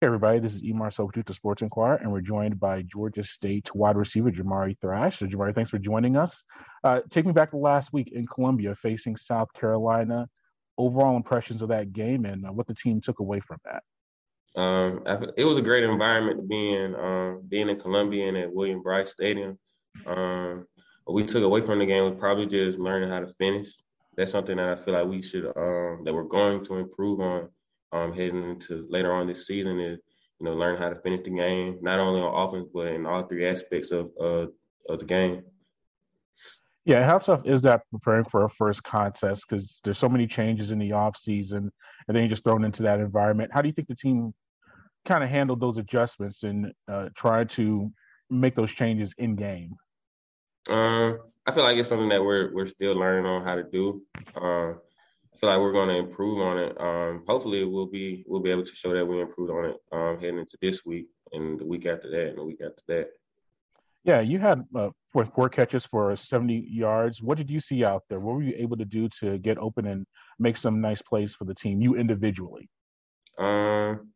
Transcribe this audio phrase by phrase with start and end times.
[0.00, 3.74] Hey everybody, this is Marcel Pourtout to Sports Inquirer, and we're joined by Georgia State
[3.74, 5.18] wide receiver Jamari Thrash.
[5.18, 6.44] So Jamari, thanks for joining us.
[6.84, 10.28] Uh, take me back to last week in Columbia facing South Carolina.
[10.78, 13.82] Overall impressions of that game and uh, what the team took away from that.
[14.54, 15.02] Um,
[15.36, 18.80] it was a great environment to be in, um, being in Columbia and at William
[18.80, 19.58] Brice Stadium.
[20.06, 20.64] Um,
[21.06, 23.70] what we took away from the game was probably just learning how to finish.
[24.16, 27.48] That's something that I feel like we should, um, that we're going to improve on
[27.92, 29.98] um, heading into later on this season is
[30.40, 33.22] you know learn how to finish the game, not only on offense but in all
[33.24, 34.46] three aspects of uh,
[34.88, 35.42] of the game.
[36.84, 39.44] Yeah, how tough is that preparing for a first contest?
[39.46, 41.70] Because there's so many changes in the off season,
[42.06, 43.50] and then you're just thrown into that environment.
[43.52, 44.32] How do you think the team
[45.06, 47.90] kind of handled those adjustments and uh, try to
[48.30, 49.74] make those changes in game?
[50.70, 54.02] Um, I feel like it's something that we're we're still learning on how to do.
[54.34, 54.74] Uh,
[55.38, 56.80] feel like we're going to improve on it.
[56.80, 60.18] Um, hopefully, we'll be we'll be able to show that we improved on it um,
[60.18, 63.08] heading into this week and the week after that and the week after that.
[64.04, 67.20] Yeah, you had uh, four, four catches for 70 yards.
[67.20, 68.20] What did you see out there?
[68.20, 70.06] What were you able to do to get open and
[70.38, 72.70] make some nice plays for the team, you individually?
[73.38, 74.08] Um,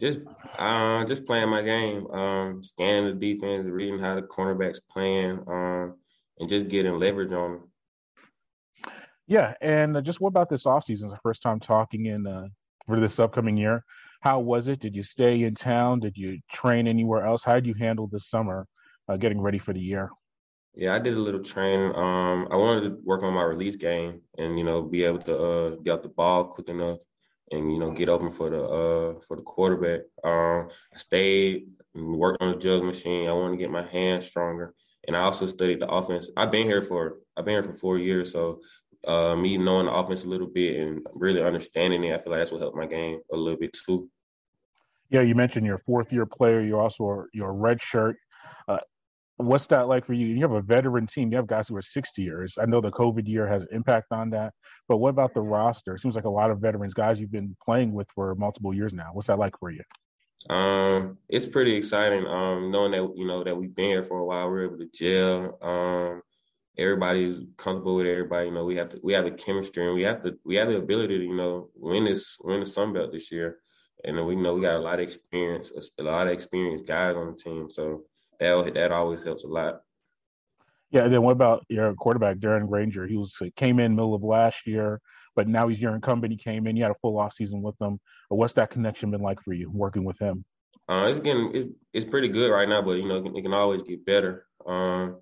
[0.00, 0.20] just
[0.58, 5.96] uh, just playing my game, um, scanning the defense, reading how the cornerbacks playing, um,
[6.38, 7.71] and just getting leverage on them.
[9.32, 11.04] Yeah, and uh, just what about this offseason?
[11.04, 12.48] It's the first time talking in uh,
[12.86, 13.82] for this upcoming year.
[14.20, 14.78] How was it?
[14.78, 16.00] Did you stay in town?
[16.00, 17.42] Did you train anywhere else?
[17.42, 18.66] How did you handle this summer,
[19.08, 20.10] uh, getting ready for the year?
[20.74, 21.94] Yeah, I did a little training.
[21.94, 25.38] Um, I wanted to work on my release game and you know be able to
[25.38, 26.98] uh, get the ball quick enough
[27.50, 30.00] and you know get open for the uh, for the quarterback.
[30.22, 33.30] Um, I stayed and worked on the jug machine.
[33.30, 34.74] I wanted to get my hands stronger,
[35.08, 36.28] and I also studied the offense.
[36.36, 38.60] I've been here for I've been here for four years, so
[39.06, 42.40] uh, me knowing the offense a little bit and really understanding it, I feel like
[42.40, 44.08] that's what helped my game a little bit too.
[45.10, 46.60] Yeah, you mentioned your fourth year player.
[46.62, 48.16] You're also your red shirt.
[48.66, 48.78] Uh,
[49.36, 50.26] what's that like for you?
[50.26, 51.30] You have a veteran team.
[51.30, 52.56] You have guys who are 60 years.
[52.60, 54.54] I know the COVID year has impact on that,
[54.88, 55.96] but what about the roster?
[55.96, 58.92] It seems like a lot of veterans, guys you've been playing with for multiple years
[58.92, 59.10] now.
[59.12, 59.82] What's that like for you?
[60.48, 62.26] Um, it's pretty exciting.
[62.26, 64.88] Um, knowing that you know that we've been here for a while, we're able to
[64.92, 65.58] gel.
[65.62, 66.22] Um,
[66.78, 68.48] everybody's comfortable with everybody.
[68.48, 70.68] You know, we have to we have the chemistry and we have to we have
[70.68, 73.58] the ability to you know win this win the Sun Belt this year.
[74.04, 77.28] And we know we got a lot of experience, a lot of experienced guys on
[77.28, 77.70] the team.
[77.70, 78.02] So
[78.40, 79.82] that that always helps a lot.
[80.90, 81.04] Yeah.
[81.04, 83.06] And then what about your quarterback, Darren Grainger?
[83.06, 85.00] He was came in middle of last year,
[85.36, 86.32] but now he's your incumbent.
[86.32, 86.76] He came in.
[86.76, 88.00] You had a full off season with him.
[88.28, 90.44] What's that connection been like for you working with him?
[90.88, 93.82] Uh, it's getting it's, it's pretty good right now, but you know it can always
[93.82, 94.46] get better.
[94.66, 95.20] Um,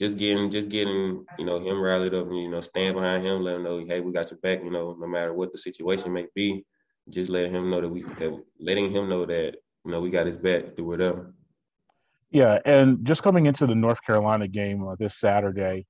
[0.00, 3.42] just getting just getting you know him rallied up and you know stand behind him,
[3.42, 4.64] let him know hey we got your back.
[4.64, 6.64] You know no matter what the situation may be,
[7.10, 10.26] just letting him know that we that, letting him know that you know we got
[10.26, 11.34] his back through whatever.
[12.30, 15.84] Yeah, and just coming into the North Carolina game uh, this Saturday,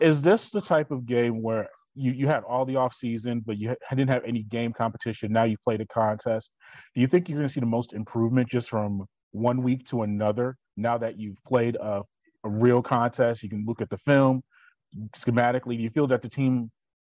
[0.00, 3.58] is this the type of game where you, you had all the off season, but
[3.58, 5.32] you didn't have any game competition.
[5.32, 6.50] Now you played a contest.
[6.94, 10.02] Do you think you're going to see the most improvement just from one week to
[10.02, 12.02] another now that you've played a
[12.44, 13.42] a real contest.
[13.42, 14.42] You can look at the film
[15.16, 15.76] schematically.
[15.76, 16.70] Do you feel that the team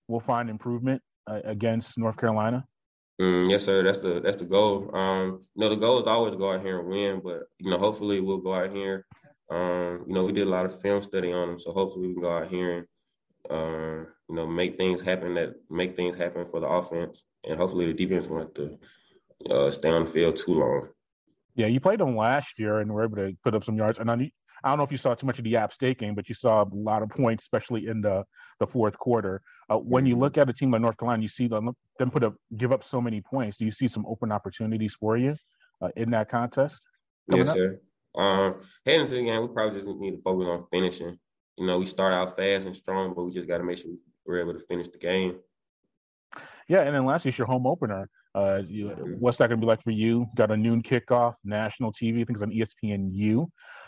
[0.07, 2.65] will find improvement uh, against North Carolina?
[3.21, 3.83] Mm, yes, sir.
[3.83, 4.93] That's the that's the goal.
[4.95, 7.69] Um, you know, the goal is always to go out here and win, but you
[7.69, 9.05] know, hopefully we'll go out here.
[9.51, 12.13] Um, you know, we did a lot of film study on them, so hopefully we
[12.13, 12.87] can go out here and
[13.51, 17.85] uh, you know make things happen that make things happen for the offense, and hopefully
[17.85, 20.87] the defense won't have to uh, stay on the field too long.
[21.55, 23.99] Yeah, you played them last year and were able to put up some yards.
[23.99, 24.31] And I,
[24.63, 26.35] I don't know if you saw too much of the App State game, but you
[26.35, 28.23] saw a lot of points, especially in the
[28.59, 29.41] the fourth quarter.
[29.69, 30.23] Uh, when you mm-hmm.
[30.23, 32.83] look at a team like North Carolina, you see them them put up give up
[32.83, 33.57] so many points.
[33.57, 35.35] Do you see some open opportunities for you
[35.81, 36.81] uh, in that contest?
[37.33, 37.55] Yes, up?
[37.55, 37.79] sir.
[38.15, 41.17] Um, heading into the game, we probably just need to focus on finishing.
[41.57, 43.91] You know, we start out fast and strong, but we just got to make sure
[44.25, 45.35] we're able to finish the game.
[46.67, 48.09] Yeah, and then lastly, it's your home opener.
[48.35, 48.87] Uh, you,
[49.19, 50.25] what's that going to be like for you?
[50.35, 52.21] Got a noon kickoff, national TV.
[52.21, 53.47] I think it's on ESPNU.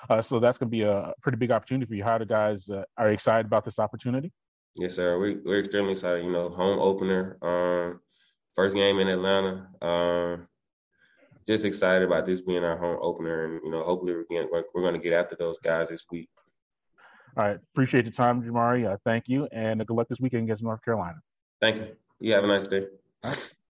[0.09, 2.03] Uh, so that's going to be a pretty big opportunity for you.
[2.03, 4.31] How the guys uh, are excited about this opportunity?
[4.75, 5.17] Yes, sir.
[5.17, 6.25] We, we're extremely excited.
[6.25, 8.01] You know, home opener, um,
[8.55, 9.67] first game in Atlanta.
[9.81, 10.47] Um,
[11.47, 14.63] just excited about this being our home opener, and you know, hopefully we're, getting, we're,
[14.73, 16.29] we're going to get after those guys this week.
[17.37, 18.91] All right, appreciate the time, Jamari.
[18.91, 21.17] Uh, thank you, and good luck this weekend against North Carolina.
[21.61, 21.87] Thank you.
[22.19, 22.87] You have a nice day.